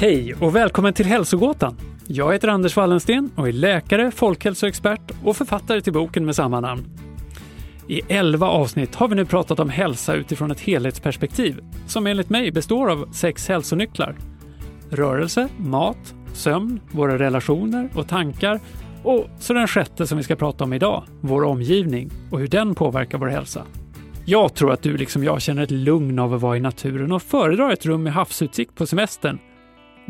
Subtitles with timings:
[0.00, 1.76] Hej och välkommen till Hälsogåtan.
[2.06, 6.84] Jag heter Anders Wallensten och är läkare, folkhälsoexpert och författare till boken med samma namn.
[7.88, 12.52] I 11 avsnitt har vi nu pratat om hälsa utifrån ett helhetsperspektiv som enligt mig
[12.52, 14.16] består av sex hälsonycklar.
[14.90, 18.60] Rörelse, mat, sömn, våra relationer och tankar
[19.02, 22.74] och så den sjätte som vi ska prata om idag, vår omgivning och hur den
[22.74, 23.64] påverkar vår hälsa.
[24.24, 27.22] Jag tror att du liksom jag känner ett lugn av att vara i naturen och
[27.22, 29.38] föredrar ett rum med havsutsikt på semestern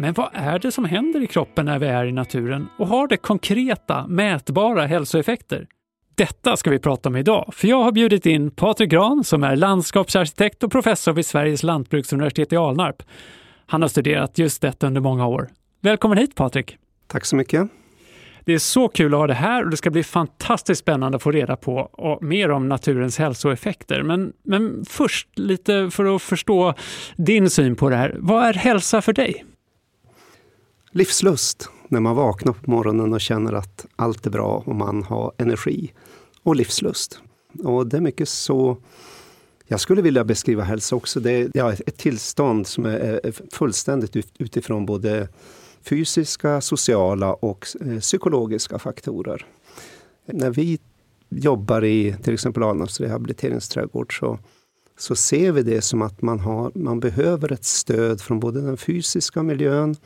[0.00, 3.08] men vad är det som händer i kroppen när vi är i naturen och har
[3.08, 5.66] det konkreta, mätbara hälsoeffekter?
[6.14, 9.56] Detta ska vi prata om idag, för jag har bjudit in Patrik Gran som är
[9.56, 13.02] landskapsarkitekt och professor vid Sveriges lantbruksuniversitet i Alnarp.
[13.66, 15.48] Han har studerat just detta under många år.
[15.80, 16.76] Välkommen hit Patrik!
[17.06, 17.68] Tack så mycket!
[18.44, 21.22] Det är så kul att ha det här och det ska bli fantastiskt spännande att
[21.22, 24.02] få reda på mer om naturens hälsoeffekter.
[24.02, 26.74] Men, men först lite för att förstå
[27.16, 28.16] din syn på det här.
[28.18, 29.44] Vad är hälsa för dig?
[30.92, 35.32] Livslust när man vaknar på morgonen och känner att allt är bra och man har
[35.38, 35.92] energi
[36.42, 37.20] och livslust.
[37.64, 38.76] Och det är mycket så
[39.66, 41.20] jag skulle vilja beskriva hälsa också.
[41.20, 45.28] Det är ja, ett tillstånd som är fullständigt utifrån både
[45.82, 49.46] fysiska, sociala och eh, psykologiska faktorer.
[50.26, 50.78] När vi
[51.28, 54.38] jobbar i till exempel Alnarps rehabiliteringsträdgård så,
[54.98, 58.76] så ser vi det som att man, har, man behöver ett stöd från både den
[58.76, 59.96] fysiska miljön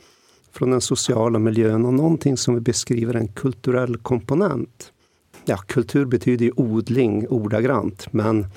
[0.55, 4.91] från den sociala miljön och någonting som vi beskriver en kulturell komponent.
[5.45, 8.47] Ja, kultur betyder ju odling ordagrant, men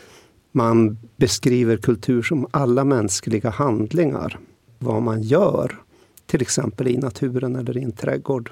[0.52, 4.38] man beskriver kultur som alla mänskliga handlingar.
[4.78, 5.80] Vad man gör,
[6.26, 8.50] till exempel i naturen eller i en trädgård.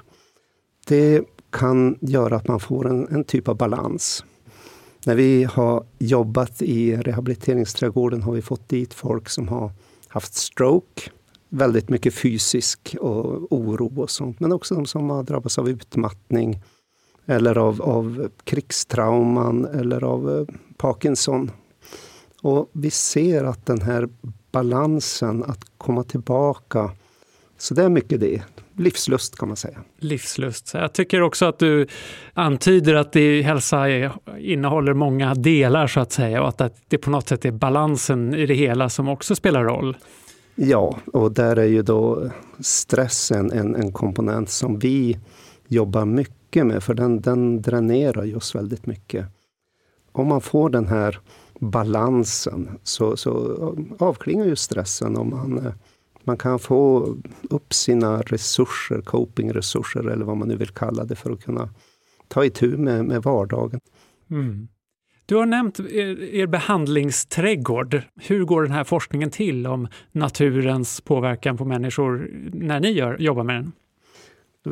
[0.87, 4.25] Det kan göra att man får en, en typ av balans.
[5.05, 9.71] När vi har jobbat i rehabiliteringsträdgården har vi fått dit folk som har
[10.07, 11.11] haft stroke
[11.49, 14.39] väldigt mycket fysisk och oro och sånt.
[14.39, 16.61] Men också de som har drabbats av utmattning
[17.25, 21.51] eller av, av krigstrauman eller av eh, Parkinson.
[22.41, 24.09] Och vi ser att den här
[24.51, 26.91] balansen, att komma tillbaka,
[27.57, 28.41] så det är mycket det.
[28.77, 29.79] Livslust kan man säga.
[29.99, 30.71] Livslust.
[30.73, 31.87] Jag tycker också att du
[32.33, 37.09] antyder att det, hälsa är, innehåller många delar så att säga och att det på
[37.09, 39.97] något sätt är balansen i det hela som också spelar roll.
[40.59, 45.19] Ja, och där är ju då stressen en, en komponent som vi
[45.67, 49.25] jobbar mycket med, för den, den dränerar ju oss väldigt mycket.
[50.11, 51.19] Om man får den här
[51.59, 55.73] balansen så, så avklingar ju stressen och man,
[56.23, 57.15] man kan få
[57.49, 61.69] upp sina resurser, copingresurser eller vad man nu vill kalla det, för att kunna
[62.27, 63.79] ta itu med, med vardagen.
[64.29, 64.67] Mm.
[65.27, 68.01] Du har nämnt er, er behandlingsträdgård.
[68.15, 73.43] Hur går den här forskningen till om naturens påverkan på människor när ni gör, jobbar
[73.43, 73.71] med den?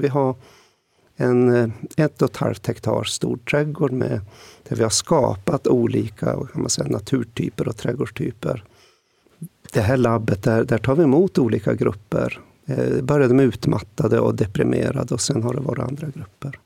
[0.01, 0.35] Vi har
[1.16, 4.21] en eh, ett och ett halvt hektar stor trädgård med,
[4.69, 8.63] där vi har skapat olika kan man säga, naturtyper och trädgårdstyper.
[9.73, 12.39] Det här labbet, där, där tar vi emot olika grupper.
[12.66, 16.59] Eh, det började med utmattade och deprimerade och sen har det varit andra grupper.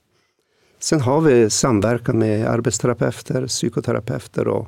[0.80, 4.68] Sen har vi samverkan med arbetsterapeuter, psykoterapeuter och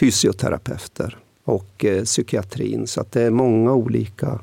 [0.00, 2.86] fysioterapeuter och eh, psykiatrin.
[2.86, 4.40] Så att det är många olika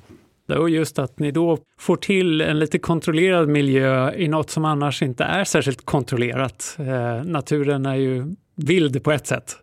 [0.47, 5.01] och just att ni då får till en lite kontrollerad miljö i något som annars
[5.01, 6.75] inte är särskilt kontrollerat.
[6.79, 9.55] Eh, naturen är ju vild på ett sätt.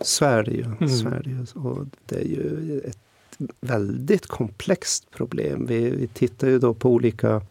[0.00, 0.64] Så är det ju.
[0.64, 0.88] Mm.
[0.88, 1.46] Så är det, ju.
[1.54, 2.98] Och det är ju ett
[3.60, 5.66] väldigt komplext problem.
[5.68, 7.42] Vi, vi tittar ju då på olika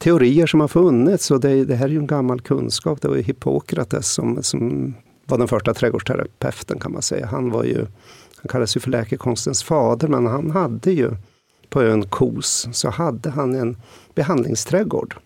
[0.00, 1.30] teorier som har funnits.
[1.30, 3.02] Och det, det här är ju en gammal kunskap.
[3.02, 4.94] Det var ju Hippokrates som, som
[5.26, 7.26] var den första trädgårdsterapeuten kan man säga.
[7.26, 7.78] Han var ju,
[8.36, 11.10] han kallas ju för läkekonstens fader, men han hade ju
[11.68, 13.76] på ön Kos, så hade han en
[14.14, 15.16] behandlingsträdgård.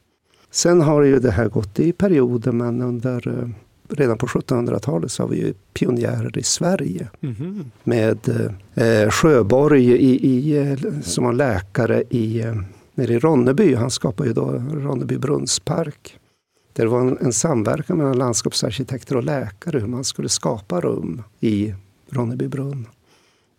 [0.51, 3.49] Sen har ju det här gått i perioder, men under eh,
[3.89, 7.09] redan på 1700-talet så har vi ju pionjärer i Sverige.
[7.21, 7.65] Mm -hmm.
[7.85, 12.55] Med eh, Sjöborg i, i, eh, som var läkare i eh,
[12.95, 13.75] nere i Ronneby.
[13.75, 16.19] Han skapade ju då Ronneby brunnspark.
[16.73, 21.75] Det var en, en samverkan mellan landskapsarkitekter och läkare hur man skulle skapa rum i
[22.11, 22.87] Ronnebybrunn.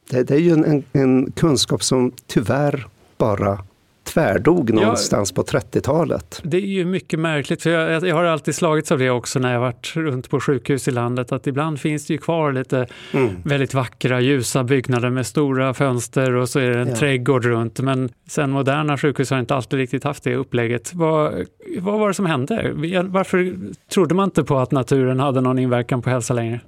[0.09, 2.87] Det, det är ju en, en, en, kunskap som tyvärr
[3.17, 3.63] bara
[4.13, 6.41] tvärdog någonstans ja, på 30-talet.
[6.43, 9.53] Det är ju mycket märkligt, för jag, jag, har alltid slagits av det också när
[9.53, 13.29] jag varit runt på sjukhus i landet, att ibland finns det ju kvar lite mm.
[13.43, 16.95] väldigt vackra ljusa byggnader med stora fönster och så är det en ja.
[16.95, 17.79] trädgård runt.
[17.79, 20.93] Men sen moderna sjukhus har inte alltid riktigt haft det upplägget.
[20.93, 21.45] Vad,
[21.79, 22.71] vad var det som hände?
[23.05, 23.55] Varför
[23.93, 26.59] trodde man inte på att naturen hade någon inverkan på hälsa längre?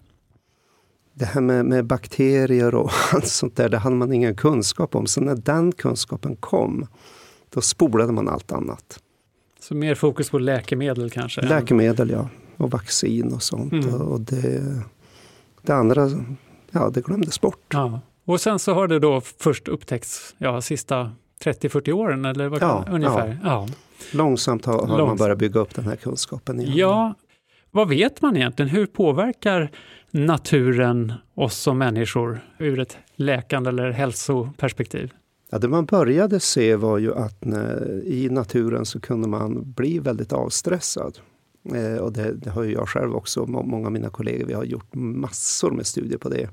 [1.14, 5.08] det här med, med, bakterier och allt sånt där, det hade man ingen kunskap om.
[5.08, 6.88] Så när den kunskapen kom,
[7.54, 9.00] då spolade man allt annat.
[9.60, 11.42] Så mer fokus på läkemedel kanske?
[11.42, 12.30] Läkemedel, ja.
[12.58, 13.74] Och vaccin och sånt.
[13.74, 14.02] Mm.
[14.02, 14.84] Och det,
[15.62, 16.10] det andra,
[16.72, 17.66] ja, det glömdes bort.
[17.74, 18.00] Ja.
[18.26, 21.12] Och sen så har det då först upptäckts, ja, sista
[21.44, 23.40] 30-40 åren eller vad ja, ungefär?
[23.44, 23.50] Ja.
[23.50, 23.68] ja.
[24.14, 25.08] Långsamt har, har Långsamt.
[25.08, 26.78] man börjat bygga upp den här kunskapen igen.
[26.78, 27.14] Ja,
[27.72, 28.70] vad vet man egentligen?
[28.70, 29.72] Hur påverkar
[30.12, 35.14] naturen oss som människor ur ett läkande eller hälsoperspektiv?
[35.54, 40.00] Ja, det man började se var ju att när, i naturen så kunde man bli
[40.00, 41.20] väldigt avstressad.
[41.74, 44.94] Eh, och det, det, har jag själv också, många av mina kollegor, vi har gjort
[44.94, 46.50] massor med studier på det.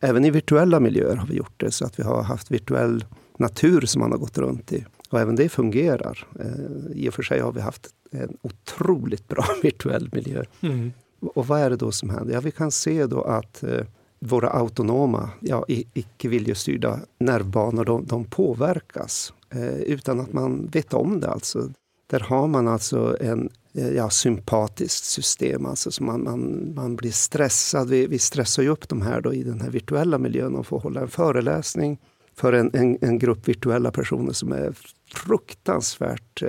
[0.00, 3.04] Även i virtuella miljöer har vi gjort det, så att vi har haft virtuell
[3.38, 4.84] natur som man har gått runt i.
[5.10, 6.26] Och även det fungerar.
[6.40, 10.44] Eh, I och för sig har vi haft en otroligt bra virtuell miljö.
[10.60, 10.92] Mm.
[11.20, 12.34] Och vad är det då som händer?
[12.34, 13.86] Ja, vi kan se då att eh,
[14.24, 21.20] våra autonoma, ja, icke viljestyrda nervbanor, de, de påverkas eh, utan att man vet om
[21.20, 21.28] det.
[21.28, 21.70] Alltså.
[22.06, 27.10] Där har man alltså en eh, ja, sympatiskt system, alltså så man, man, man blir
[27.10, 27.88] stressad.
[27.88, 30.80] Vi, vi stressar ju upp de här då i den här virtuella miljön och får
[30.80, 31.98] hålla en föreläsning
[32.36, 34.74] för en, en, en grupp virtuella personer som är
[35.14, 36.48] fruktansvärt eh,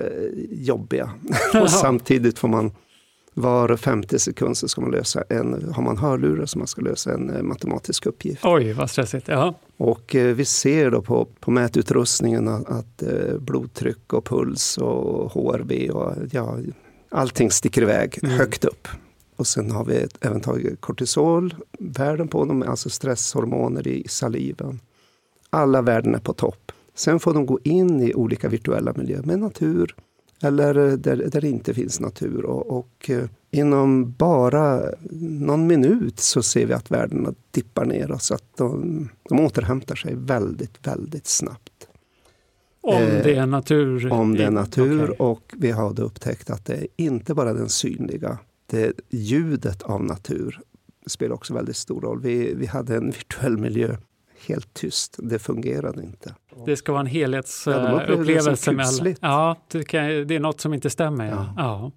[0.52, 1.12] jobbiga.
[1.62, 2.72] och samtidigt får man
[3.34, 7.14] var femte sekund så ska man lösa en, har man hörlurar så man ska lösa
[7.14, 8.46] en eh, matematisk uppgift.
[8.46, 9.28] Oj, vad stressigt.
[9.28, 9.54] Jaha.
[9.78, 15.32] Och eh, vi ser då på, på mätutrustningen att, att eh, blodtryck och puls och
[15.32, 16.58] HRV och ja,
[17.10, 18.38] allting sticker iväg mm.
[18.38, 18.88] högt upp.
[19.36, 24.80] Och sen har vi även tagit kortisolvärden på dem, alltså stresshormoner i saliven.
[25.50, 26.72] Alla värden är på topp.
[26.96, 29.96] Sen får de gå in i olika virtuella miljöer med natur,
[30.44, 32.46] eller där, där det inte finns natur.
[32.46, 34.82] Och, och eh, inom bara
[35.22, 38.18] någon minut så ser vi att värdena dippar ner.
[38.20, 41.88] Så att de, de återhämtar sig väldigt, väldigt snabbt.
[42.82, 44.12] Om eh, det är natur?
[44.12, 45.16] Om det är natur okay.
[45.18, 50.60] och vi har upptäckt att det är inte bara den synliga, det ljudet av natur
[51.08, 52.22] spelar också väldigt stor roll.
[52.22, 53.98] Vi, vi hade en virtuell miljö
[54.48, 55.16] helt tyst.
[55.18, 56.36] Det fungerade inte.
[56.66, 58.72] Det ska vara en helhetsupplevelse.
[58.72, 61.30] Ja, med ja, det, kan, det, är något som inte stämmer.
[61.30, 61.54] Ja.
[61.58, 61.92] ja.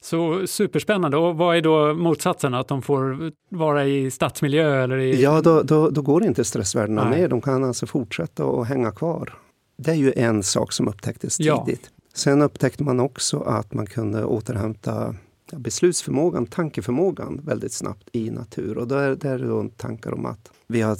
[0.00, 1.16] Så superspännande.
[1.16, 2.54] Och vad är då motsatsen?
[2.54, 4.82] Att de får vara i stadsmiljö?
[4.82, 5.22] Eller i...
[5.22, 7.28] Ja, då, då, då går inte stressvärdena ner.
[7.28, 9.34] De kan alltså fortsätta att hänga kvar.
[9.76, 11.66] Det är ju en sak som upptäcktes tidigt.
[11.66, 12.02] Ja.
[12.14, 15.14] Sen upptäckte man också att man kunde återhämta
[15.56, 18.78] beslutsförmågan, tankeförmågan väldigt snabbt i natur.
[18.78, 20.98] Och då är det då tankar om att vi har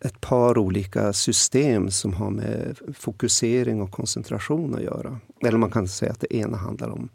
[0.00, 5.20] ett par olika system som har med fokusering och koncentration att göra.
[5.46, 7.08] Eller man kan säga att det ena handlar om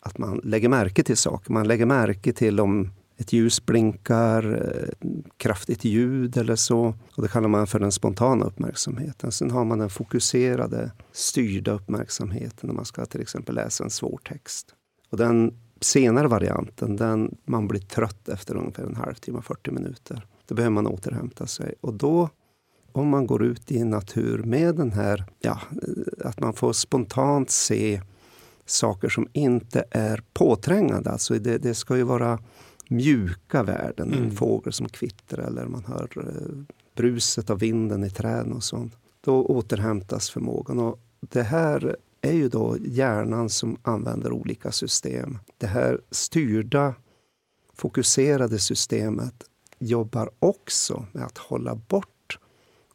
[0.00, 1.52] att man lägger märke till saker.
[1.52, 6.94] Man lägger märke till om ett ljus blinkar, eh, kraftigt ljud eller så.
[7.14, 9.32] Och det kallar man för den spontana uppmärksamheten.
[9.32, 14.20] Sen har man den fokuserade, styrda uppmärksamheten när man ska till exempel läsa en svår
[14.24, 14.74] text.
[15.10, 20.26] Och den senare varianten, den, man blir trött efter ungefär en halvtimme, 40 minuter.
[20.48, 21.74] Då behöver man återhämta sig.
[21.80, 22.28] Och då,
[22.92, 25.60] om man går ut i natur med den här, ja,
[26.24, 28.02] att man får spontant se
[28.66, 31.10] saker som inte är påträngande.
[31.10, 32.38] Alltså det, det ska ju vara
[32.88, 34.24] mjuka värden, mm.
[34.24, 38.96] en fågel som kvittrar eller man hör eh, bruset av vinden i träden och sånt.
[39.20, 40.78] Då återhämtas förmågan.
[40.78, 45.38] Och det här är ju då hjärnan som använder olika system.
[45.58, 46.94] Det här styrda,
[47.74, 49.44] fokuserade systemet
[49.78, 52.38] jobbar också med att hålla bort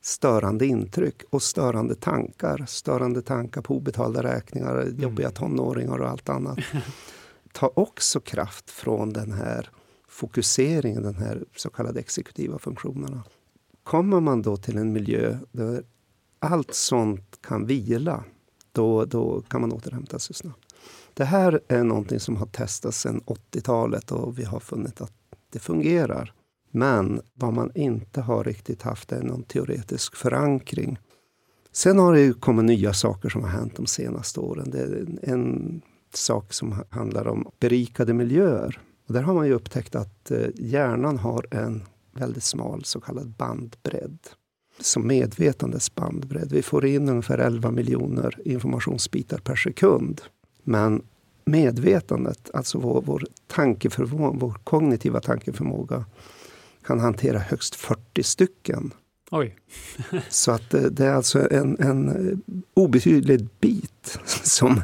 [0.02, 2.66] störande intryck och störande tankar.
[2.68, 5.00] Störande tankar på obetalda räkningar, mm.
[5.00, 6.60] jobbiga tonåringar och allt annat.
[7.52, 9.70] tar också kraft från den här
[10.08, 13.24] fokuseringen, den här så kallade exekutiva funktionerna.
[13.84, 15.84] Kommer man då till en miljö där
[16.40, 18.24] allt sånt kan vila,
[18.72, 20.76] då, då kan man återhämta sig snabbt.
[21.14, 25.14] Det här är någonting som har testats sedan 80-talet och vi har funnit att
[25.50, 26.34] det fungerar.
[26.76, 31.00] Men vad man inte har riktigt haft är någon teoretisk förankring.
[31.72, 34.72] Sen har det kommit nya saker som har hänt de senaste åren.
[34.72, 35.82] Det är en
[36.14, 38.80] sak som handlar om berikade miljöer.
[39.08, 43.28] Och där har man ju upptäckt att eh, hjärnan har en väldigt smal så kallad
[43.28, 44.20] bandbredd.
[44.80, 46.52] Som medvetandets bandbredd.
[46.52, 50.22] Vi får in ungefär 11 miljoner informationsbitar per sekund.
[50.64, 51.02] Men
[51.46, 56.06] medvetandet, alltså vår, vår tankeförmåga, vår kognitiva tankeförmåga
[56.86, 58.94] kan hantera högst 40 stycken.
[59.32, 59.56] Oj.
[60.30, 62.42] Så att eh, det är alltså en, en
[62.74, 64.82] obetydlig bit som,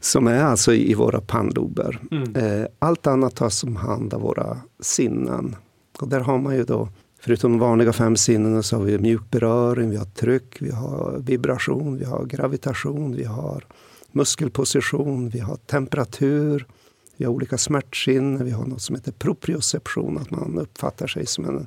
[0.00, 2.00] som är alltså i våra pannlober.
[2.10, 2.36] Mm.
[2.36, 5.56] Eh, allt annat tas om hand av våra sinnen.
[6.00, 6.88] Och där har man ju då,
[7.20, 11.18] förutom de vanliga fem sinnena, så har vi mjuk beröring, vi har tryck, vi har
[11.18, 13.64] vibration, vi har gravitation, vi har
[14.12, 16.66] muskelposition, vi har temperatur,
[17.16, 21.44] vi har olika smärtsinne, vi har något som heter proprioception, att man uppfattar sig som
[21.44, 21.66] en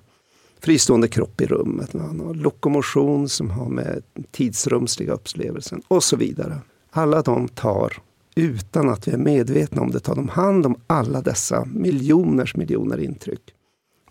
[0.59, 1.93] fristående kropp i rummet.
[1.93, 6.61] Man har lokomotion som har med tidsrumsliga upplevelsen och så vidare.
[6.91, 7.93] Alla de tar,
[8.35, 12.99] utan att vi är medvetna om det, tar de hand om alla dessa miljoners miljoner
[12.99, 13.53] intryck.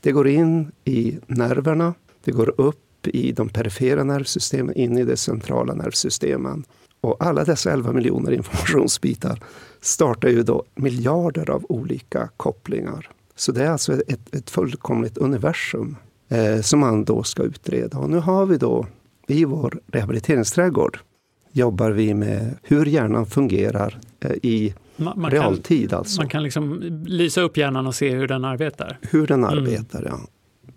[0.00, 5.16] Det går in i nerverna, det går upp i de perifera nervsystemen, in i de
[5.16, 6.64] centrala nervsystemen.
[7.00, 9.42] Och alla dessa 11 miljoner informationsbitar
[9.80, 13.11] startar ju då miljarder av olika kopplingar.
[13.37, 15.97] Så det är alltså ett, ett fullkomligt universum
[16.28, 17.99] eh, som man då ska utreda.
[17.99, 18.87] Och nu har vi då
[19.26, 20.99] i vår rehabiliteringsträdgård
[21.52, 25.90] jobbar vi med hur hjärnan fungerar eh, i Man, man realtid.
[25.90, 26.20] kan, alltså.
[26.20, 28.99] man kan liksom lysa upp hjärnan och se hur den arbetar.
[29.02, 29.58] Hur den Mm.
[29.58, 30.20] arbetar, ja.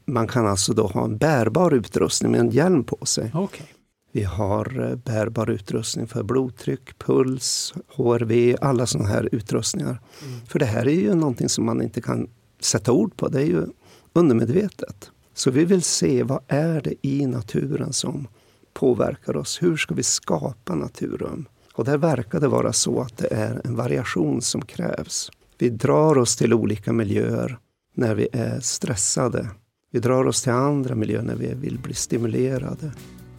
[0.05, 3.31] Man kan alltså då ha en bärbar utrustning med en hjälm på sig.
[3.33, 3.65] Okej.
[4.11, 10.01] Vi har eh, bärbar utrustning för blodtryck, puls, HRV, alla sådana här utrustningar.
[10.47, 13.27] För det här är ju någonting som man inte kan sätta ord på.
[13.27, 13.65] Det är ju
[14.13, 15.11] undermedvetet.
[15.33, 18.27] Så vi vill se vad är det i naturen som
[18.73, 19.61] påverkar oss.
[19.61, 21.47] Hur ska vi skapa naturen?
[21.73, 25.31] Och där verkar det vara så att det är en variation som krävs.
[25.57, 27.57] Vi drar oss till olika miljöer
[27.95, 29.49] när vi är stressade.
[29.91, 32.91] Vi drar oss till andra miljöer när vi vill bli stimulerade.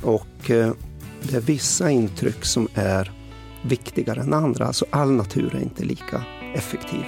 [0.03, 0.73] Och eh,
[1.23, 3.13] det är vissa intryck som är
[3.63, 4.67] viktigare än andra.
[4.67, 7.05] Alltså all natur är inte lika effektiv.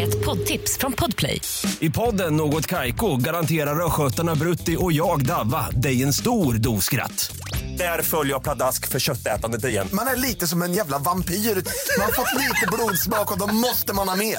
[0.00, 1.40] Ett poddtips från Podplay.
[1.80, 7.36] I podden Något Kaiko garanterar östgötarna Brutti och jag, Davva, dig en stor dos skratt.
[7.78, 9.88] Där följer jag pladask för köttätandet igen.
[9.92, 11.34] Man är lite som en jävla vampyr.
[11.34, 14.38] Man har fått lite blodsmak och då måste man ha mer.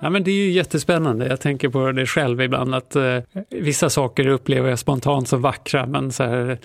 [0.00, 1.26] Ja, men det är ju jättespännande.
[1.26, 3.18] Jag tänker på det själv ibland att eh,
[3.50, 6.58] vissa saker upplever jag spontant som vackra men så här,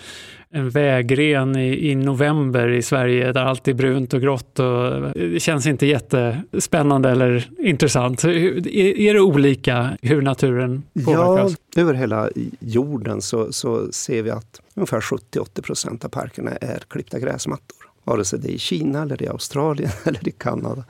[0.50, 5.10] en vägren i, i november i Sverige där allt är brunt och grått och eh,
[5.14, 8.24] det känns inte jättespännande eller intressant.
[8.24, 11.56] Hur- Är, är det olika hur naturen Ja, påverkas?
[11.76, 17.18] över hela jorden så, så ser vi att ungefär 70-80 procent av parkerna är klippta
[17.18, 17.76] gräsmattor.
[18.04, 20.84] Vare sig det är i Kina, eller i Australien eller i Kanada.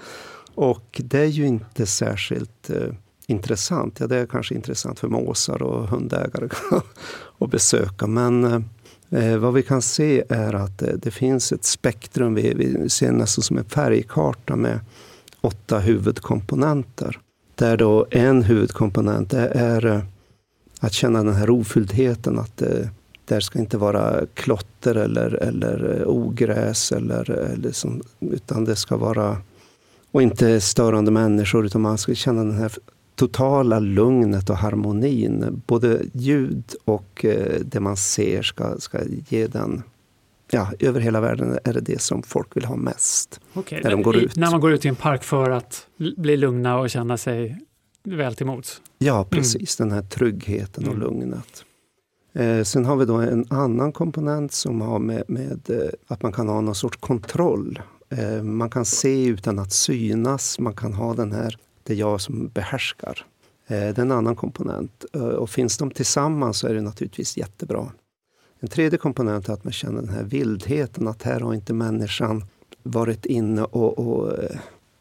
[0.54, 2.88] Och det är ju inte särskilt eh,
[3.26, 4.00] intressant.
[4.00, 6.48] Ja, det är kanske intressant för måsar och hundägare
[7.38, 8.06] att besöka.
[8.06, 8.60] Men eh,
[9.10, 12.34] eh, vad vi kan se är att eh, det finns ett spektrum.
[12.34, 14.80] Vi, vi ser nästan som en färgkarta med
[15.40, 17.20] åtta huvudkomponenter.
[17.54, 20.02] Där då en huvudkomponent är eh,
[20.80, 22.38] att känna den här ofylldheten.
[22.38, 22.86] Att eh,
[23.24, 26.92] där ska inte vara klotter eller, eller eh, ogräs.
[26.92, 29.36] Eller, eller som, utan det ska vara
[30.14, 32.72] och inte störande människor utan man ska känna den här
[33.14, 35.62] totala lugnet och harmonin.
[35.66, 39.82] Både ljud och eh, det man ser ska, ska ge den
[40.50, 43.40] Ja, över hela världen är det det som folk vill ha mest.
[43.54, 44.36] Okej, när de går i- ut.
[44.36, 47.58] När man går ut i en park för att bli lugna och känna sig
[48.04, 48.80] väl till mots.
[48.98, 49.76] Ja, precis.
[49.76, 51.00] Den här tryggheten och Mm.
[51.06, 51.64] lugnet.
[52.34, 56.32] Eh, sen har vi då en annan komponent som har med, med eh, att man
[56.32, 57.80] kan ha någon sorts kontroll.
[58.18, 60.58] Eh, man kan se utan att synas.
[60.58, 63.26] Man kan ha den här, det är jag som behärskar.
[63.66, 65.04] Eh, det är en annan komponent.
[65.12, 67.92] Eh, och finns de tillsammans så är det naturligtvis jättebra.
[68.60, 71.08] En tredje komponent är att man känner den här vildheten.
[71.08, 72.44] Att här har inte människan
[72.82, 74.32] varit inne och, och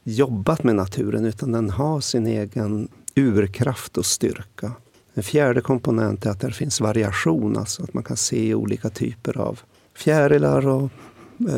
[0.03, 4.71] jobbat med naturen utan den har sin egen urkraft och styrka.
[5.13, 9.37] En fjärde komponent är att det finns variation, alltså att man kan se olika typer
[9.37, 9.59] av
[9.95, 10.89] fjärilar och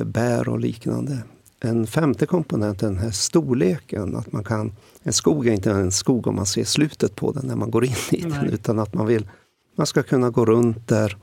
[0.05, 1.23] bär och liknande.
[1.65, 4.15] En femte komponent är den här storleken.
[4.15, 4.71] Att man kan,
[5.03, 7.85] en skog är inte en skog om man ser slutet på den när man går
[7.85, 8.29] in i den.
[8.29, 8.49] Nej.
[8.53, 9.27] Utan att man vill
[9.75, 11.17] man ska kunna gå runt där,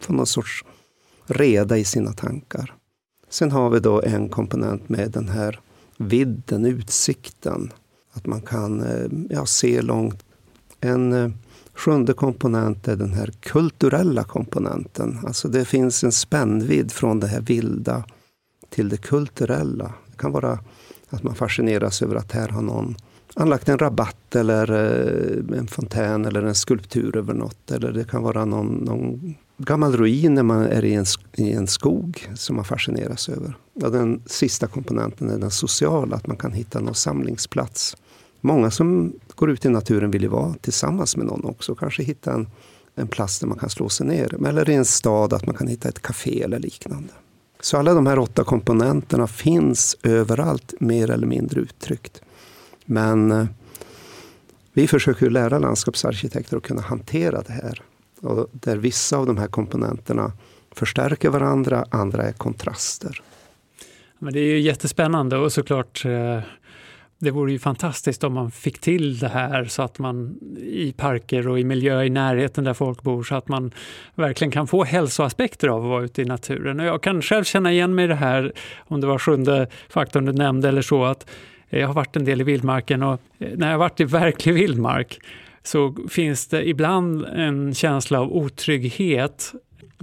[0.00, 0.64] få någon sorts
[1.26, 2.74] reda i sina tankar.
[3.28, 5.60] Sen har vi då en komponent med den här
[5.96, 7.72] vidden, utsikten.
[8.12, 10.24] Att man kan eh, ja, se långt.
[10.80, 11.30] En eh,
[11.74, 15.18] sjunde komponent är den här kulturella komponenten.
[15.26, 18.04] Alltså det finns en spännvidd från det här vilda
[18.70, 19.92] till det kulturella.
[20.10, 20.58] Det kan vara
[21.10, 22.96] att man fascineras över att här har någon
[23.34, 27.70] anlagt en rabatt eller eh, en fontän eller en skulptur över något.
[27.70, 31.66] Eller det kan vara någon, någon gammal ruin när man är i en, i en
[31.66, 33.56] skog som man fascineras över.
[33.74, 37.96] Och den sista komponenten är den sociala, att man kan hitta någon samlingsplats.
[38.40, 41.74] Många som går ut i naturen vill ju vara tillsammans med någon också.
[41.74, 42.48] Kanske hitta en,
[42.94, 44.46] en plats där man kan slå sig ner.
[44.46, 47.12] Eller i en stad att man kan hitta ett café eller liknande.
[47.60, 52.22] Så alla de här åtta komponenterna finns överallt, mer eller mindre uttryckt.
[52.84, 53.46] Men eh,
[54.72, 57.82] vi försöker lära landskapsarkitekter att kunna hantera det här.
[58.20, 60.32] Och där vissa av de här komponenterna
[60.72, 63.22] förstärker varandra, andra är kontraster.
[64.18, 66.40] Men det är ju jättespännande och såklart eh,
[67.22, 71.48] det vore ju fantastiskt om man fick till det här så att man i parker
[71.48, 73.72] och i miljö i närheten där folk bor så att man
[74.14, 76.80] verkligen kan få hälsoaspekter av att vara ute i naturen.
[76.80, 80.24] Och jag kan själv känna igen mig i det här, om det var sjunde faktorn
[80.24, 81.30] du nämnde eller så, att
[81.70, 84.04] eh, jag har varit en del i vildmarken och eh, när jag har varit i
[84.04, 85.18] verklig vildmark
[85.62, 89.52] så finns det ibland en känsla av otrygghet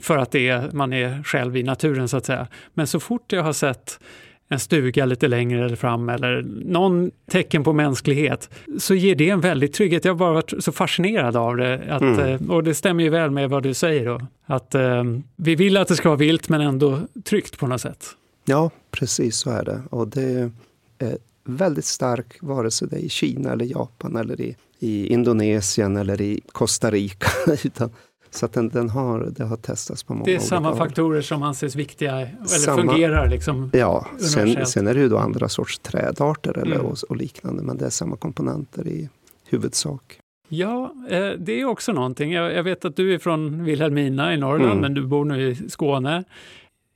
[0.02, 2.48] för att det är, man är själv i naturen så att säga.
[2.74, 4.00] Men så fort jag har sett
[4.50, 9.74] en stuga lite längre fram eller någon tecken på mänsklighet så ger det en väldig
[9.74, 10.06] trygghet.
[10.06, 11.82] Jag har bara varit så fascinerad av det.
[11.90, 12.52] Att, mm.
[12.52, 14.22] Och det stämmer ju väl med vad du säger då.
[14.46, 15.04] Att eh,
[15.36, 18.06] vi vill att det ska vara vilt men ändå tryggt på något sätt.
[18.46, 19.82] Ja, precis så är det.
[19.90, 20.52] Och det
[21.00, 25.98] är väldigt stark, vare sig det är i Kina eller Japan eller i, i Indonesien
[25.98, 27.28] eller i Costa Rica.
[27.64, 27.90] Utan,
[28.32, 30.78] så att den, den har, det har testats på många Det är samma håll.
[30.78, 35.18] faktorer som anses viktiga eller Samma, fungerar liksom Ja, sen, sen är det ju då
[35.18, 36.88] andra sorts trädarter eller, Mm.
[36.88, 37.64] och, och liknande.
[37.64, 39.10] Men det är samma komponenter i
[39.50, 40.20] huvudsak.
[40.50, 42.32] Ja, eh, det är också någonting.
[42.32, 44.82] Jag, jag vet att du är från Vilhelmina i Norrland, Mm.
[44.82, 46.24] men du bor nu i Skåne.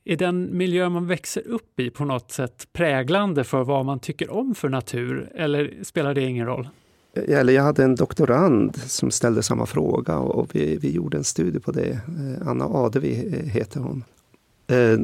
[0.04, 4.30] Är den miljö man växer upp i på något sätt präglande för vad man tycker
[4.32, 6.68] om för natur, eller spelar det ingen roll?
[7.14, 11.24] Eh, eller jag hade en doktorand som ställde samma fråga och vi, vi gjorde en
[11.24, 11.90] studie på det.
[11.90, 14.04] Eh, Anna Adevi eh, heter hon.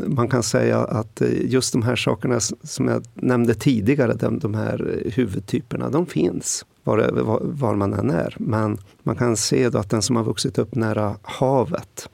[0.06, 5.02] Man kan säga att just de här sakerna som jag nämnde tidigare, de, de här
[5.14, 8.36] huvudtyperna, de finns var, var, var man än är.
[8.38, 12.08] Men man kan se då att den som har vuxit upp nära havet,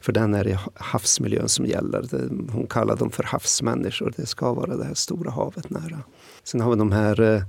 [0.00, 2.08] för den är det havsmiljön som gäller.
[2.52, 4.12] Hon kallar dem för havsmänniskor.
[4.16, 6.02] Det ska vara det här stora havet nära.
[6.44, 7.42] Sen har vi de här eh,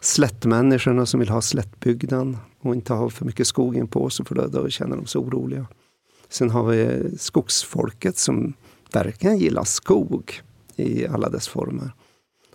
[0.00, 4.34] slättmänniskorna som vill ha slättbygden och inte ha för mycket skog in på sig för
[4.34, 5.66] då, då känner de sig oroliga.
[6.28, 8.54] Sen har vi skogsfolket som
[8.92, 10.40] verkligen gillar skog
[10.76, 11.92] i alla dess former.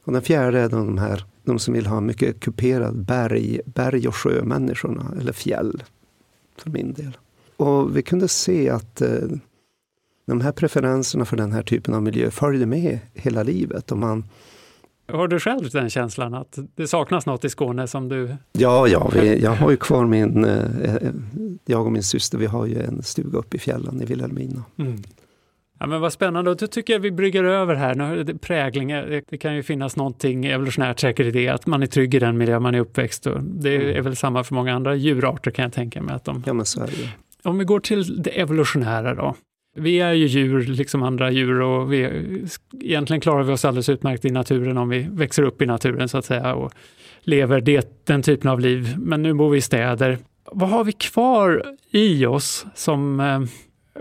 [0.04, 4.16] Och den fjärde är de här de som vill ha mycket kuperad berg, berg och
[4.16, 5.84] sjömänniskorna, eller fjäll
[6.58, 7.18] för min del.
[7.58, 9.28] Och vi kunde se att eh,
[10.26, 13.92] de här preferenserna för den här typen av miljö följde med hela livet.
[13.92, 14.24] Och man,
[15.08, 18.36] har du själv den känslan att det saknas något i Skåne som du...
[18.52, 21.12] Ja, ja vi, jag har ju kvar min, eh,
[21.66, 24.64] jag och min syster, vi har ju en stuga uppe i fjällen i Vilhelmina.
[25.80, 27.96] Ja, men vad spännande, och då tycker jag vi brygger över här.
[27.96, 31.88] Nu, Prägling, eh, det, kan ju finnas någonting evolutionärt säkert i det, att man är
[31.88, 33.28] trygg i den miljö man är uppväxt.
[33.28, 36.16] Och det är väl samma för många andra djurarter kan jag tänka mig.
[36.16, 37.10] Att de, Ja, men så är det.
[37.50, 39.36] Om vi går till det evolutionära då.
[39.76, 42.10] Vi är ju djur, liksom andra djur, och vi,
[42.82, 46.18] egentligen klarar vi oss alldeles utmärkt i naturen om vi växer upp i naturen så
[46.18, 46.74] att säga och
[47.22, 48.96] lever det, den typen av liv.
[48.98, 50.18] Men nu bor vi i städer.
[50.52, 53.42] Vad har vi kvar i oss som eh,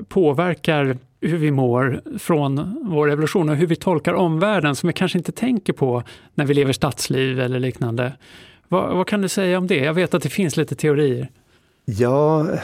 [0.08, 5.18] påverkar hur vi mår från vår evolution och hur vi tolkar omvärlden som vi kanske
[5.18, 6.02] inte tänker på
[6.34, 8.12] när vi lever stadsliv eller liknande.
[8.68, 9.76] Vad, vad kan du säga om det?
[9.76, 11.28] Jag vet att det finns lite teorier.
[11.84, 12.58] Ja, eh,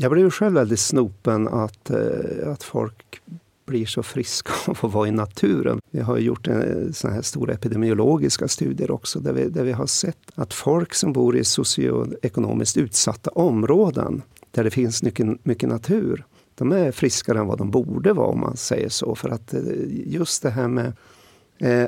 [0.00, 3.22] jag blev ju själv väldigt snopen att, eh, att folk
[3.64, 5.80] blir så friska av att vara i naturen.
[5.90, 9.72] Vi har gjort en, eh, såna här stora epidemiologiska studier också där vi, där vi
[9.72, 15.68] har sett att folk som bor i socioekonomiskt utsatta områden där det finns mycket, mycket
[15.68, 16.24] natur,
[16.54, 19.14] de är friskare än vad de borde vara om man säger så.
[19.14, 19.60] För att eh,
[20.06, 20.92] just det här med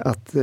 [0.03, 0.35] att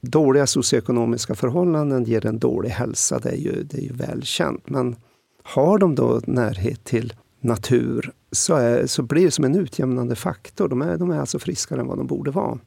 [0.00, 4.70] dåliga socioekonomiska förhållanden ger en dålig hälsa, det är ju, det är ju välkänt.
[4.70, 4.96] Men
[5.42, 10.68] har de då närhet till natur så, är, så blir det som en utjämnande faktor.
[10.68, 12.58] De är, de är alltså friskare än vad de borde vara.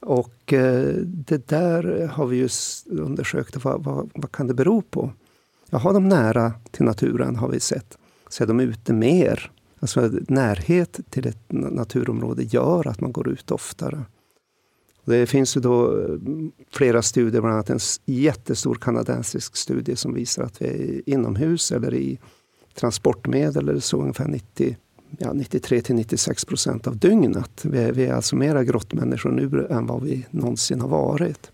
[0.00, 2.48] Och eh, det där har vi ju
[2.90, 3.64] undersökt.
[3.64, 5.12] Vad, vad, vad kan det bero på?
[5.70, 7.98] Ja, har de nära till naturen har vi sett.
[8.28, 9.50] Så är de ute mer.
[9.80, 14.04] Alltså närhet till ett naturområde gör att man går ut oftare.
[15.04, 16.16] Det finns ju då eh,
[16.70, 21.94] flera studier, bland annat en jättestor kanadensisk studie som visar att vi är inomhus eller
[21.94, 22.18] i
[22.74, 24.76] transportmedel eller så ungefär 90,
[25.18, 27.64] ja, 93 till 96 procent av dygnet.
[27.64, 31.50] Vi är, vi är alltså mera grottmänniskor nu än vad vi någonsin har varit.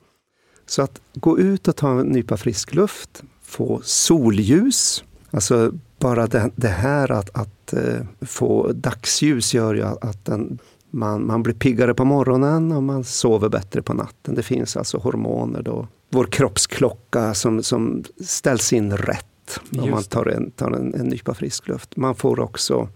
[0.67, 6.51] Så att gå ut och ta en nypa frisk luft, få solljus, alltså bara det,
[6.57, 10.59] det här att, att eh, få dagsljus gör ju att den,
[10.97, 14.35] man, man blir piggare på morgonen och man sover bättre på natten.
[14.35, 15.89] Det finns alltså hormoner då.
[16.11, 21.35] Vår kroppsklocka som, som ställs in rätt om man tar, en, tar en, en nypa
[21.35, 21.97] frisk luft.
[21.97, 22.89] Man får också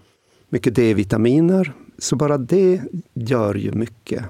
[0.49, 2.83] mycket D-vitaminer, så bara det
[3.15, 4.25] gör ju mycket.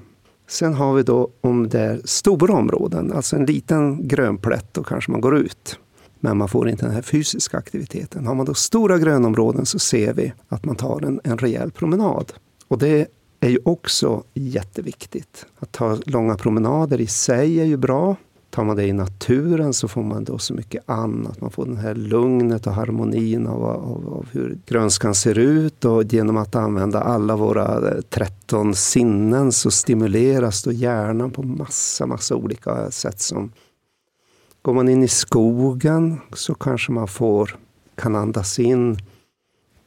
[0.48, 5.10] Sen har vi då om det är stora områden, alltså en liten grönplätt, då kanske
[5.10, 5.78] man går ut.
[6.20, 8.26] Men man får inte den här fysiska aktiviteten.
[8.26, 12.32] Har man då stora grönområden så ser vi att man tar en, en rejäl promenad.
[12.68, 13.06] Och det
[13.40, 15.46] är ju också jätteviktigt.
[15.58, 18.16] Att ta långa promenader i sig är ju bra.
[18.50, 21.40] Tar man det i naturen så får man då så mycket annat.
[21.40, 26.04] Man får den här lugnet och harmonin av, av, av hur grönskan ser ut och
[26.04, 32.34] genom att använda alla våra eh, 13 sinnen så stimuleras då hjärnan på massa, massa
[32.36, 33.20] olika sätt.
[33.20, 33.52] Som
[34.62, 37.56] Går man in i skogen så kanske man får,
[37.94, 38.98] kan andas in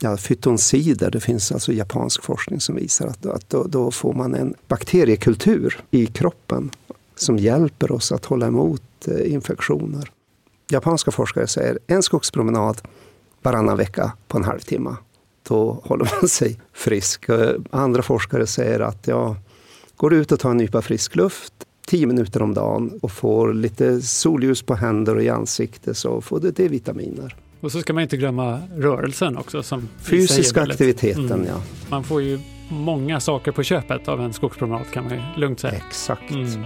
[0.03, 1.11] ja, fytonsider.
[1.11, 5.83] Det finns alltså japansk forskning som visar att, att då, då får man en bakteriekultur
[5.91, 6.71] i kroppen
[7.15, 10.11] som hjälper oss att hålla emot eh, infektioner.
[10.69, 12.81] Japanska forskare säger en skogspromenad
[13.41, 14.95] varannan vecka på en halvtimme.
[15.47, 17.29] Då håller man sig frisk.
[17.29, 19.35] Eh, andra forskare säger att ja,
[19.97, 21.53] går du ut och tar en nypa frisk luft
[21.87, 26.39] tio minuter om dagen och får lite solljus på händer och i ansiktet så får
[26.39, 27.35] du D-vitaminer.
[27.63, 29.63] Och så ska man inte glömma rörelsen också.
[29.63, 31.47] Som Fysiska aktiviteten, mm.
[31.47, 31.61] ja.
[31.89, 35.73] Man får ju många saker på köpet av en skogspromenad kan man ju lugnt säga.
[35.87, 36.31] Exakt.
[36.31, 36.65] Mm.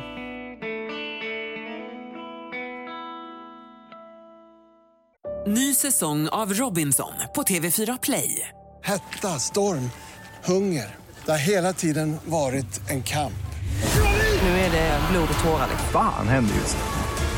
[5.48, 8.50] Ny säsong av Robinson på TV4 Play.
[8.84, 9.90] Hetta, storm,
[10.46, 10.96] hunger.
[11.26, 13.34] Det har hela tiden varit en kamp.
[14.42, 15.68] Nu är det blod och tårar.
[15.92, 16.78] Fan händer just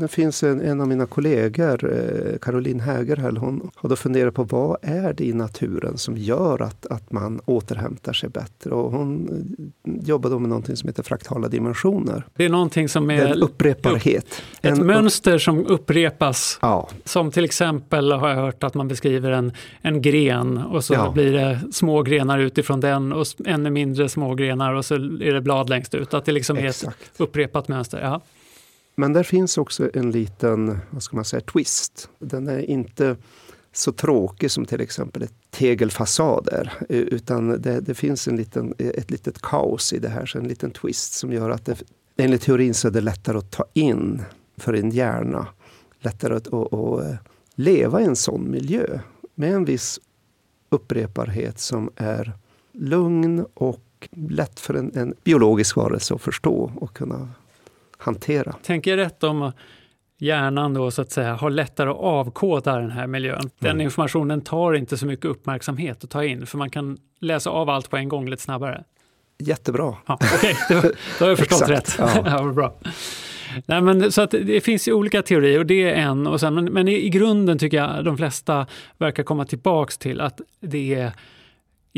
[0.00, 4.44] Det finns en, en av mina kollegor, eh, Caroline Hägerhäll, hon har då funderat på
[4.44, 8.70] vad är det i naturen som gör att, att man återhämtar sig bättre.
[8.70, 9.28] Och hon
[9.84, 12.26] eh, jobbar då med någonting som heter fraktala dimensioner.
[12.36, 13.26] Det är någonting som är...
[13.26, 14.42] En upprepbarhet.
[14.62, 16.58] Ett en, mönster som upprepas.
[16.62, 16.88] Ja.
[17.04, 21.10] Som till exempel har jag hört att man beskriver en, en gren och så ja.
[21.10, 25.40] blir det små grenar utifrån den och ännu mindre små grenar och så är det
[25.40, 26.14] blad längst ut.
[26.14, 26.84] Att det liksom Exakt.
[26.84, 28.00] är ett upprepat mönster.
[28.02, 28.20] Ja.
[28.98, 32.10] Men där finns också en liten, vad ska man säga, twist.
[32.18, 33.16] Den är inte
[33.72, 36.72] så tråkig som till exempel ett tegelfasader.
[36.88, 40.70] Utan det, det finns en liten, ett litet kaos i det här, så en liten
[40.70, 41.82] twist som gör att det,
[42.16, 44.22] enligt teorin så är det lättare att ta in
[44.56, 45.46] för en hjärna.
[46.00, 47.16] Lättare att, och, eh, och
[47.54, 49.00] leva i en sån miljö
[49.34, 50.00] med en viss
[50.68, 52.32] uppreparhet som är
[52.72, 57.28] lugn och lätt för en, en biologisk varelse att förstå och kunna
[57.98, 58.52] hantera.
[58.62, 59.52] Tänker jag rätt om
[60.18, 63.50] hjärnan då så att säga har lättare att avkoda den här miljön.
[63.58, 63.80] Den mm.
[63.80, 67.90] informationen tar inte så mycket uppmärksamhet att ta in för man kan läsa av allt
[67.90, 68.84] på en gång lite snabbare.
[69.38, 69.96] Jättebra.
[70.06, 70.54] Ja, okay.
[70.68, 70.80] då,
[71.18, 71.96] då har jag förstått rätt.
[71.98, 72.22] Ja.
[72.26, 72.74] ja, bra.
[73.66, 76.26] Nej, men, så att det finns ju olika teorier och det är en.
[76.26, 78.66] Och sen, men, men i, i grunden tycker jag de flesta
[78.98, 81.12] verkar komma tillbaks till att det är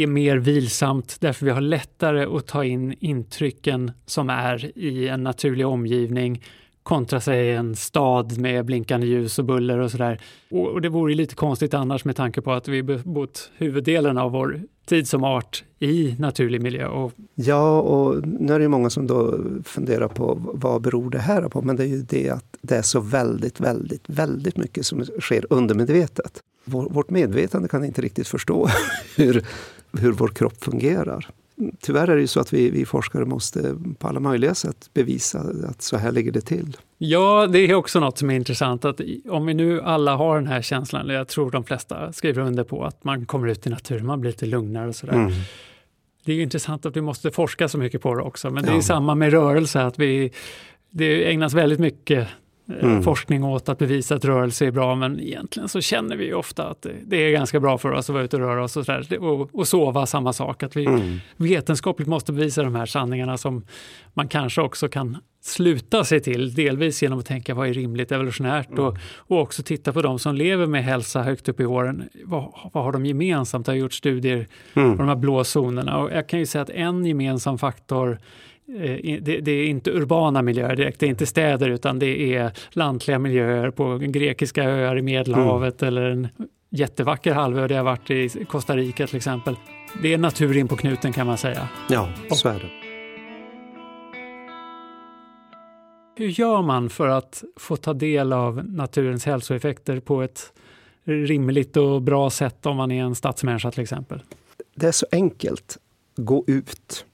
[0.03, 5.23] är mer vilsamt därför vi har lättare att ta in intrycken som är i en
[5.23, 6.43] naturlig omgivning
[6.83, 10.21] kontra sig en stad med blinkande ljus och buller och sådär.
[10.51, 14.61] Och det vore lite konstigt annars med tanke på att vi bott huvuddelen av vår
[14.87, 16.87] tid som art i naturlig miljö.
[16.87, 17.13] Och...
[17.35, 21.63] Ja, och nu är det många som då funderar på vad beror det här på?
[21.63, 25.47] Men det är ju det att det är så väldigt, väldigt, väldigt mycket som sker
[25.51, 26.41] undermedvetet.
[26.65, 28.69] Vårt medvetande kan inte riktigt förstå
[29.17, 29.45] hur,
[29.93, 31.31] hur vår kropp fungerar
[31.81, 35.45] tyvärr är det ju så att vi, vi, forskare måste på alla möjliga sätt bevisa
[35.69, 36.77] att så här ligger det till.
[36.99, 40.47] Ja, det är också något som är intressant att om vi nu alla har den
[40.47, 44.07] här känslan, jag tror de flesta skriver under på att man kommer ut i naturen,
[44.07, 45.13] man blir lite lugnare och sådär.
[45.13, 45.33] Mm.
[46.25, 48.75] Det är intressant att vi måste forska så mycket på det också, men det är
[48.75, 48.83] ja.
[48.83, 50.33] samma med rörelse, att vi,
[50.91, 52.29] det ägnas väldigt mycket
[52.73, 53.03] mm.
[53.03, 56.87] forskning åt att bevisa att rörelse är bra, men egentligen så känner vi ofta att
[57.05, 59.23] det är ganska bra för oss att vara ute och röra oss och, sådär.
[59.25, 60.63] och, och sova, samma sak.
[60.63, 61.21] Att vi mm.
[61.37, 63.65] vetenskapligt måste bevisa de här sanningarna som
[64.15, 68.71] man kanske också kan sluta sig till, delvis genom att tänka vad är rimligt evolutionärt
[68.71, 68.85] mm.
[68.85, 72.09] och, och också titta på de som lever med hälsa högt upp i åren.
[72.25, 73.67] Vad, vad har de gemensamt?
[73.67, 74.97] Jag har gjort studier mm.
[74.97, 78.19] på de här blå zonerna och jag kan ju säga att en gemensam faktor Eh,
[79.21, 83.19] det, det, är inte urbana miljöer direkt, det är inte städer utan det är lantliga
[83.19, 85.95] miljöer på grekiska öar i Medelhavet mm.
[85.95, 86.29] eller en
[86.71, 89.57] jättevacker halvö där jag varit i Costa Rica till exempel.
[90.03, 91.69] Det är natur in på knuten kan man säga.
[91.89, 92.71] Ja, så är det.
[96.17, 100.53] Hur gör man för att få ta del av naturens hälsoeffekter på ett
[101.05, 104.23] rimligt och bra sätt om man är en stadsmänniska till exempel?
[104.75, 105.79] Det är så enkelt.
[106.17, 107.05] Gå ut.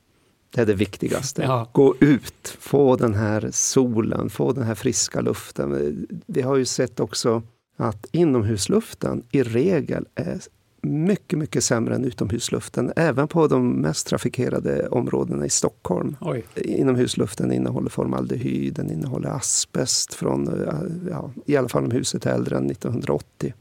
[0.56, 1.42] Det är det viktigaste.
[1.42, 1.68] Ja.
[1.72, 6.06] Gå ut, få den här solen, få den här friska luften.
[6.26, 7.42] Vi har ju sett också
[7.76, 10.40] att inomhusluften i regel är
[10.82, 12.92] mycket, mycket sämre än utomhusluften.
[12.96, 16.16] Även på de mest trafikerade områdena i Stockholm.
[16.20, 16.44] Oj.
[16.54, 20.68] Inomhusluften innehåller formaldehyd, den innehåller asbest från,
[21.10, 23.54] ja, i alla fall om huset är äldre än 1980.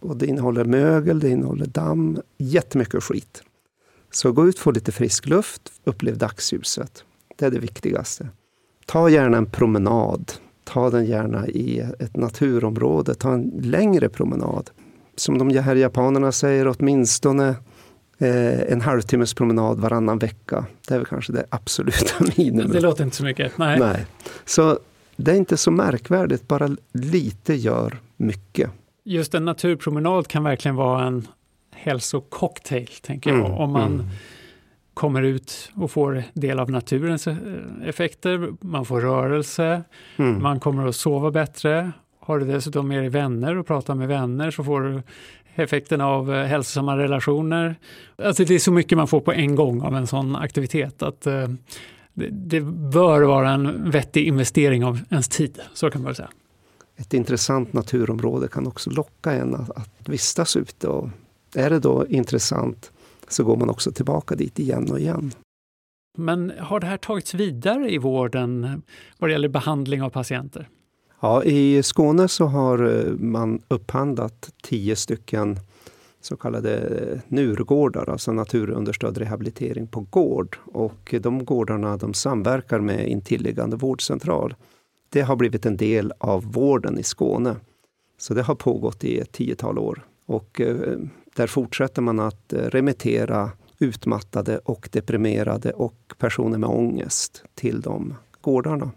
[0.00, 3.42] Och det innehåller mögel, det innehåller damm, jättemycket skit.
[4.14, 7.04] Så gå ut, få lite frisk luft, upplev dagsljuset.
[7.36, 8.28] Det är det viktigaste.
[8.86, 10.32] Ta gärna en promenad.
[10.64, 13.14] Ta den gärna i ett naturområde.
[13.14, 14.70] Ta en längre promenad.
[15.16, 17.48] Som de här japanerna säger, åtminstone
[18.18, 20.66] eh, en halvtimmes promenad varannan vecka.
[20.88, 22.70] Det är väl kanske det absoluta minimum.
[22.72, 23.58] Det låter inte så mycket.
[23.58, 23.78] Nej.
[23.78, 24.06] Nej.
[24.44, 24.78] Så
[25.16, 28.70] det är inte så märkvärdigt, bara lite gör mycket.
[29.04, 31.26] Just en naturpromenad kan verkligen vara en
[31.74, 33.38] hälsococktail, tänker jag.
[33.38, 34.06] Mm, Om man mm.
[34.94, 37.36] kommer ut och får del av naturens eh,
[37.84, 39.82] effekter, man får rörelse,
[40.16, 40.42] mm.
[40.42, 41.92] man kommer att sova bättre.
[42.20, 45.02] Har du dessutom med dig vänner och pratar med vänner så får du
[45.54, 47.76] effekten av eh, hälsosamma relationer.
[48.16, 51.26] Alltså det är så mycket man får på en gång av en sån aktivitet att
[51.26, 51.48] eh,
[52.14, 52.60] det,
[52.92, 56.28] bör vara en vettig investering av ens tid, så kan man säga.
[56.96, 61.08] Ett intressant naturområde kan också locka en att, att vistas ute och
[61.56, 62.92] är det då intressant
[63.28, 65.32] så går man också tillbaka dit igen och igen.
[66.18, 68.82] Men har det här tagits vidare i vården
[69.18, 70.68] vad det gäller behandling av patienter?
[71.20, 75.58] Ja, i Skåne så har eh, man upphandlat tio stycken
[76.20, 80.58] så kallade NUR-gårdar, alltså naturunderstödd rehabilitering på gård.
[80.64, 84.54] Och de gårdarna de samverkar med intilliggande vårdcentral.
[85.08, 87.56] Det har blivit en del av vården i Skåne.
[88.18, 90.06] Så det har pågått i ett tiotal år.
[90.26, 90.98] Och eh,
[91.34, 98.14] där fortsätter man att eh, remittera utmattade och deprimerade och personer med ångest till de
[98.40, 98.90] gårdarna.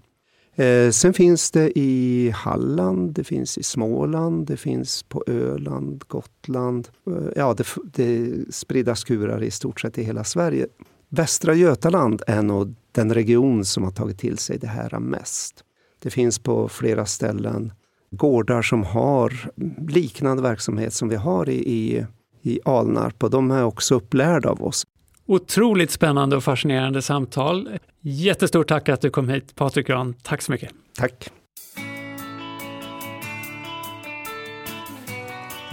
[0.55, 6.87] Eh, sen finns det i Halland, det finns i Småland, det finns på Öland, Gotland.
[7.07, 10.67] Eh, ja, det, det spridda skurar i stort sett i hela Sverige.
[11.09, 15.63] Västra Götaland är nog den region som har tagit till sig det här mest.
[15.99, 17.73] Det finns på flera ställen
[18.11, 19.51] gårdar som har
[19.87, 22.05] liknande verksamhet som vi har i, i
[22.47, 24.83] i Alnarp och de är också upplärda av oss.
[25.25, 27.69] Otroligt spännande och fascinerande samtal.
[28.01, 30.13] Jättestort tack att du kom hit Patrik Gran.
[30.23, 30.71] Tack så mycket.
[30.97, 31.29] Tack.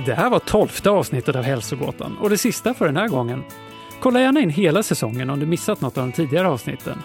[0.07, 3.43] Det här var tolfte avsnittet av Hälsogåtan och det sista för den här gången.
[4.01, 6.99] Kolla gärna in hela säsongen om du missat något av de tidigare avsnitten.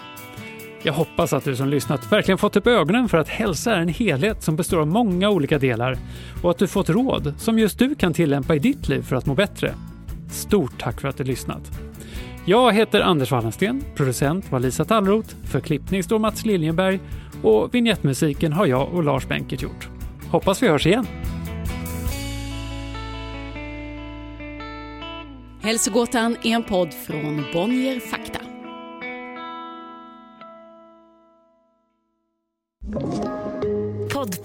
[0.82, 3.88] Jag hoppas att du som lyssnat verkligen fått upp ögonen för att hälsa är en
[3.88, 5.98] helhet som består av många olika delar
[6.42, 9.26] och att du fått råd som just du kan tillämpa i ditt liv för att
[9.26, 9.74] må bättre.
[10.30, 11.70] Stort tack för att du lyssnat!
[12.44, 17.00] Jag heter Anders Wallensten, producent var Lisa Tallroth, för klippning står Mats Liljenberg
[17.42, 19.88] och vignettmusiken har jag och Lars Bänkert gjort.
[20.30, 21.06] Hoppas vi hörs igen!
[25.62, 28.39] Hälsogåtan är en podd från Bonnier Fakta.